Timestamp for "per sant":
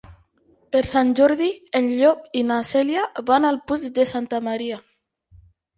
0.75-1.11